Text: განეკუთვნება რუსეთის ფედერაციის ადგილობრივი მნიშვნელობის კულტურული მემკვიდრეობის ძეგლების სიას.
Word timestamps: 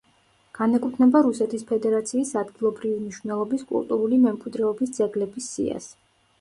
განეკუთვნება 0.59 1.21
რუსეთის 1.27 1.65
ფედერაციის 1.73 2.33
ადგილობრივი 2.43 2.97
მნიშვნელობის 3.03 3.69
კულტურული 3.75 4.21
მემკვიდრეობის 4.27 4.99
ძეგლების 5.01 5.55
სიას. 5.55 5.91